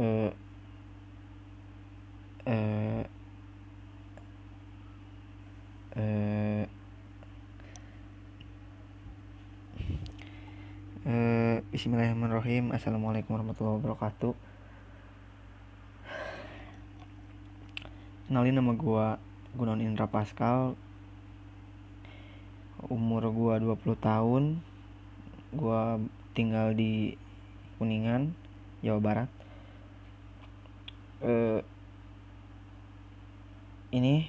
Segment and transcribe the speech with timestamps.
[0.00, 0.32] eh
[2.48, 3.04] eh
[5.92, 6.64] eh
[11.04, 12.72] eh Bismillahirrahmanirrahim.
[12.72, 14.32] Assalamualaikum warahmatullahi wabarakatuh.
[18.32, 19.20] Kenalin nama gua
[19.52, 20.80] Gunawan Indra Pascal.
[22.88, 24.64] Umur gua 20 tahun.
[25.52, 26.00] Gua
[26.32, 27.20] tinggal di
[27.76, 28.32] Kuningan,
[28.80, 29.39] Jawa Barat
[31.20, 31.60] eh
[33.90, 34.22] Ini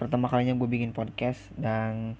[0.00, 2.16] pertama kalinya gue bikin podcast dan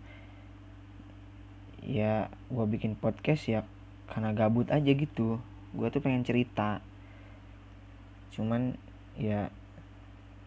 [1.80, 3.64] ya gue bikin podcast ya
[4.04, 5.40] karena gabut aja gitu.
[5.72, 6.84] Gue tuh pengen cerita.
[8.36, 8.76] Cuman
[9.16, 9.48] ya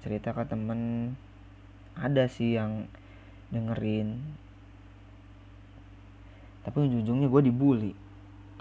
[0.05, 1.13] cerita ke temen
[1.97, 2.85] ada sih yang
[3.49, 4.21] dengerin.
[6.61, 7.93] Tapi ujung-ujungnya gue dibully.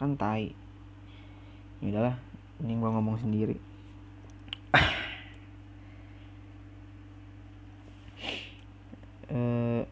[0.01, 0.57] Kan tai.
[1.84, 2.16] Ya udahlah
[2.65, 3.60] ini gue ngomong sendiri
[9.37, 9.83] eh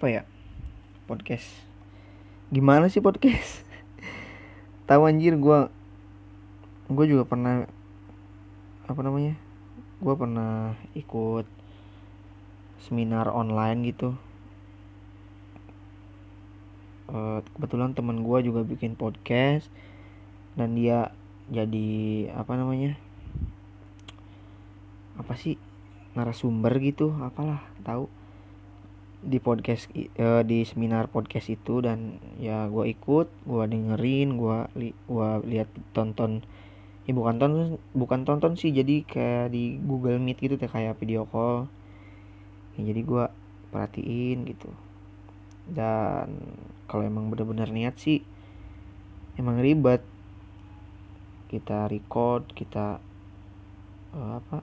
[0.00, 0.24] apa ya?
[1.04, 1.44] Podcast.
[2.48, 3.60] Gimana sih podcast?
[4.88, 5.68] Tahu anjir gue
[6.88, 7.68] gue juga pernah
[8.88, 9.36] apa namanya?
[10.00, 11.44] Gue pernah ikut
[12.80, 14.16] seminar online gitu.
[17.12, 19.68] Eh, kebetulan teman gue juga bikin podcast
[20.56, 21.12] dan dia
[21.52, 22.96] jadi apa namanya?
[25.20, 25.60] Apa sih?
[26.16, 28.08] Narasumber gitu apalah tahu
[29.20, 34.90] di podcast eh, di seminar podcast itu dan ya gue ikut gue dengerin gue li,
[35.04, 36.40] gua lihat tonton.
[37.04, 41.68] Ya bukan tonton bukan tonton sih jadi kayak di Google Meet gitu kayak video call.
[42.80, 43.24] Ya, jadi gue
[43.68, 44.72] perhatiin gitu.
[45.68, 46.40] Dan
[46.88, 48.24] kalau emang bener-bener niat sih
[49.36, 50.00] emang ribet.
[51.52, 52.96] Kita record kita
[54.16, 54.58] eh, apa?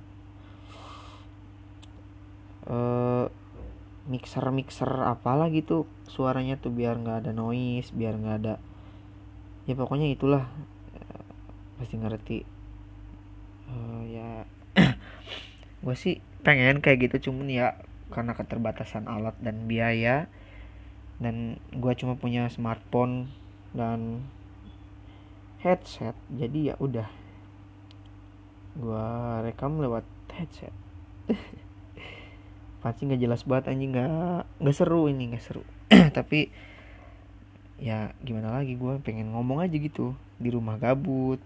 [2.67, 3.46] Eh
[4.07, 8.55] mixer mixer apalah gitu suaranya tuh biar nggak ada noise biar nggak ada
[9.67, 10.47] ya pokoknya itulah
[10.97, 11.23] Eh,
[11.77, 12.37] pasti ngerti.
[13.67, 14.29] Eh, ya
[15.83, 17.67] gue sih pengen kayak gitu cuman ya
[18.07, 20.31] karena keterbatasan alat dan biaya
[21.19, 23.27] dan gue cuma punya smartphone
[23.75, 24.23] dan
[25.59, 27.09] headset jadi ya udah
[28.79, 29.07] gue
[29.43, 30.71] rekam lewat headset
[32.81, 33.91] pasti nggak jelas banget anjing.
[33.93, 35.63] Nggak nggak seru ini nggak seru.
[36.17, 36.49] Tapi
[37.77, 40.13] ya gimana lagi gue pengen ngomong aja gitu.
[40.37, 41.41] Di rumah gabut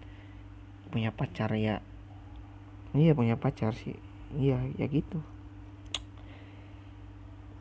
[0.92, 1.80] punya pacar ya.
[2.92, 3.96] Iya punya pacar sih.
[4.36, 5.24] Iya ya gitu.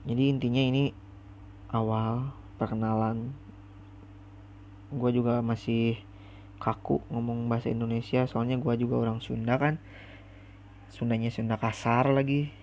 [0.04, 0.92] Jadi intinya ini
[1.72, 3.32] awal perkenalan.
[4.92, 5.96] Gue juga masih
[6.62, 9.80] kaku ngomong bahasa Indonesia soalnya gue juga orang Sunda kan.
[10.92, 12.61] Sundanya Sunda kasar lagi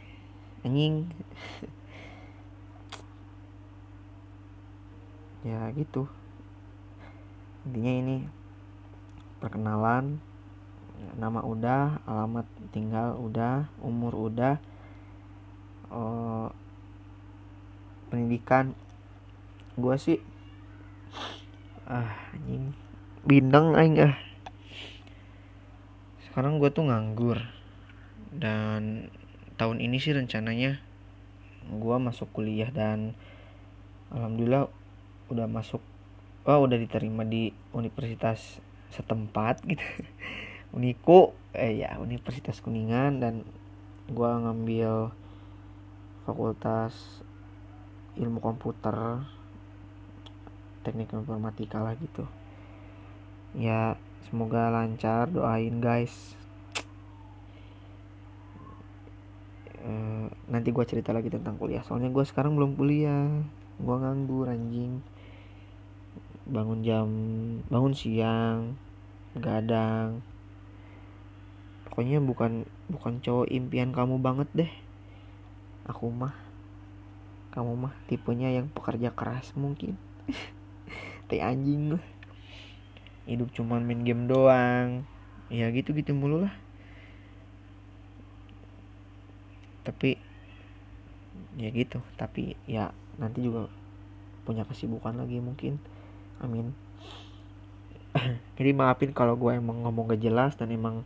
[0.62, 1.10] anjing.
[5.46, 6.10] Ya gitu.
[7.62, 8.16] Intinya ini
[9.38, 10.18] perkenalan
[11.14, 14.58] nama udah alamat tinggal udah umur udah
[15.94, 16.48] eh,
[18.10, 18.74] pendidikan.
[19.78, 20.18] Gua sih
[21.86, 22.74] ah anjing
[23.22, 24.18] bindeng aing ah.
[26.26, 27.38] Sekarang gua tuh nganggur
[28.34, 29.08] dan
[29.58, 30.78] tahun ini sih rencananya
[31.68, 33.18] gua masuk kuliah dan
[34.14, 34.70] alhamdulillah
[35.28, 35.82] udah masuk
[36.48, 38.62] oh udah diterima di universitas
[38.94, 39.84] setempat gitu.
[40.76, 43.44] Uniku eh ya Universitas Kuningan dan
[44.08, 45.12] gua ngambil
[46.24, 47.20] fakultas
[48.16, 49.26] ilmu komputer
[50.86, 52.24] teknik informatika lah gitu.
[53.58, 53.98] Ya
[54.28, 56.38] semoga lancar doain guys
[60.58, 61.86] nanti gua cerita lagi tentang kuliah.
[61.86, 63.30] Soalnya gua sekarang belum kuliah.
[63.78, 64.98] Gua nganggur anjing.
[66.50, 67.08] Bangun jam
[67.70, 68.74] bangun siang
[69.38, 70.18] gadang.
[71.86, 74.72] Pokoknya bukan bukan cowok impian kamu banget deh.
[75.86, 76.34] Aku mah
[77.54, 79.94] kamu mah tipenya yang pekerja keras mungkin.
[81.30, 82.04] Teh anjing lah
[83.28, 85.04] hidup cuman main game doang.
[85.52, 86.54] Ya gitu gitu mulu lah.
[89.84, 90.16] Tapi
[91.58, 93.66] ya gitu tapi ya nanti juga
[94.48, 95.76] punya kesibukan lagi mungkin.
[96.40, 96.72] Amin.
[98.56, 101.04] Jadi maafin kalau gue emang ngomong gak jelas dan emang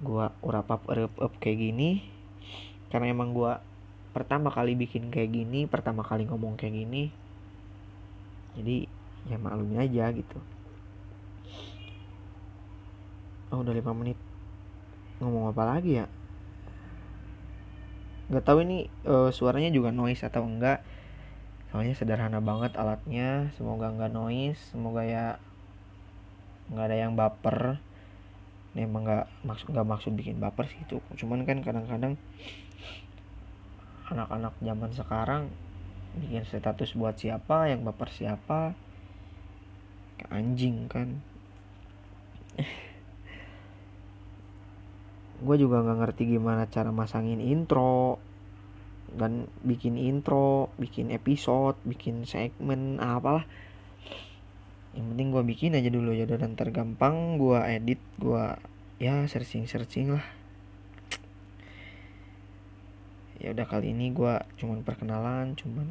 [0.00, 0.82] gue urap up
[1.20, 2.00] up kayak gini.
[2.88, 3.52] Karena emang gue
[4.10, 7.14] pertama kali bikin kayak gini pertama kali ngomong kayak gini
[8.58, 8.90] jadi
[9.30, 10.38] ya maklumin aja gitu.
[13.54, 14.18] Oh udah 5 menit.
[15.22, 16.10] Ngomong apa lagi ya
[18.30, 20.86] nggak tahu ini uh, suaranya juga noise atau enggak.
[21.74, 23.50] Soalnya sederhana banget alatnya.
[23.58, 25.42] Semoga nggak noise semoga ya
[26.70, 27.82] nggak ada yang baper.
[28.72, 31.02] Ini emang nggak maksud nggak maksud bikin baper sih itu.
[31.18, 32.14] Cuman kan kadang-kadang
[34.10, 35.42] anak-anak zaman sekarang
[36.18, 38.78] bikin status buat siapa yang baper siapa.
[40.22, 41.18] Kayak anjing kan
[45.40, 48.20] gue juga nggak ngerti gimana cara masangin intro
[49.10, 53.48] dan bikin intro bikin episode bikin segmen apalah.
[54.94, 58.44] Yang penting gue bikin aja dulu ya dan tergampang gue edit gue
[59.00, 60.26] ya searching searching lah.
[63.40, 65.88] Ya udah kali ini gue cuman perkenalan cuman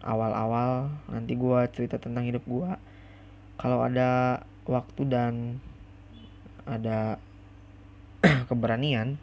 [0.00, 0.88] awal-awal.
[1.12, 2.70] Nanti gue cerita tentang hidup gue
[3.60, 5.62] kalau ada waktu dan
[6.64, 7.20] ada
[8.46, 9.18] keberanian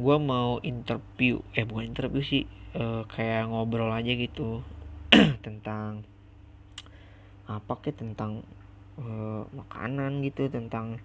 [0.00, 4.64] gue mau interview eh bukan interview sih uh, kayak ngobrol aja gitu
[5.44, 6.08] tentang
[7.44, 8.40] apa ke tentang
[8.96, 11.02] uh, makanan gitu tentang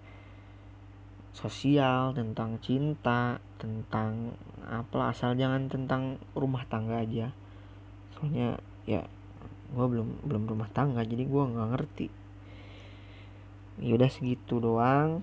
[1.36, 4.32] sosial tentang cinta tentang
[4.64, 7.36] apa asal jangan tentang rumah tangga aja.
[8.16, 8.56] Soalnya
[8.88, 9.04] ya
[9.76, 12.08] gue belum belum rumah tangga jadi gue nggak ngerti.
[13.84, 15.20] Yaudah segitu doang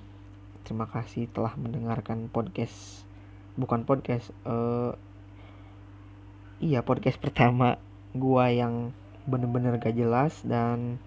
[0.64, 3.04] terima kasih telah mendengarkan podcast
[3.60, 4.96] bukan podcast uh,
[6.64, 7.78] iya podcast pertama
[8.16, 11.00] gue yang bener-bener gak jelas dan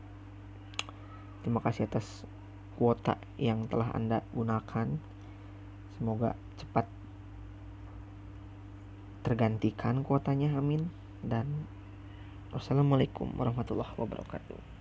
[1.44, 2.24] terima kasih atas
[2.76, 5.00] kuota yang telah Anda gunakan.
[5.96, 6.84] Semoga cepat
[9.24, 10.92] tergantikan kuotanya, amin.
[11.24, 11.66] Dan
[12.52, 14.75] wassalamualaikum warahmatullahi wabarakatuh.